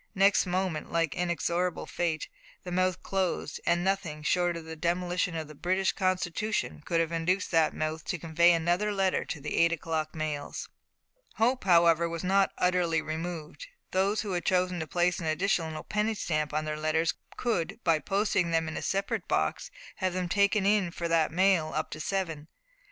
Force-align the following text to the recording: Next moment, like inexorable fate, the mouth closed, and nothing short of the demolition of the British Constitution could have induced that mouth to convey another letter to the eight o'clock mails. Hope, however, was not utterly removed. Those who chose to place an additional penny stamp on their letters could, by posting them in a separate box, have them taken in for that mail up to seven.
Next 0.15 0.47
moment, 0.47 0.91
like 0.91 1.13
inexorable 1.13 1.85
fate, 1.85 2.27
the 2.63 2.71
mouth 2.71 3.03
closed, 3.03 3.61
and 3.67 3.83
nothing 3.83 4.23
short 4.23 4.57
of 4.57 4.65
the 4.65 4.75
demolition 4.75 5.35
of 5.35 5.47
the 5.47 5.53
British 5.53 5.91
Constitution 5.91 6.81
could 6.83 6.99
have 6.99 7.11
induced 7.11 7.51
that 7.51 7.75
mouth 7.75 8.03
to 8.05 8.17
convey 8.17 8.51
another 8.51 8.91
letter 8.91 9.23
to 9.25 9.39
the 9.39 9.55
eight 9.57 9.71
o'clock 9.71 10.15
mails. 10.15 10.67
Hope, 11.35 11.65
however, 11.65 12.09
was 12.09 12.23
not 12.23 12.51
utterly 12.57 12.99
removed. 12.99 13.67
Those 13.91 14.21
who 14.21 14.41
chose 14.41 14.71
to 14.71 14.87
place 14.87 15.19
an 15.19 15.27
additional 15.27 15.83
penny 15.83 16.15
stamp 16.15 16.51
on 16.51 16.65
their 16.65 16.77
letters 16.79 17.13
could, 17.37 17.79
by 17.83 17.99
posting 17.99 18.49
them 18.49 18.67
in 18.67 18.77
a 18.77 18.81
separate 18.81 19.27
box, 19.27 19.69
have 19.97 20.13
them 20.13 20.27
taken 20.27 20.65
in 20.65 20.89
for 20.89 21.07
that 21.09 21.31
mail 21.31 21.73
up 21.75 21.91
to 21.91 21.99
seven. 21.99 22.47